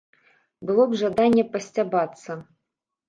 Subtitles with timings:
[0.69, 2.31] Было б жаданне пасцябацца.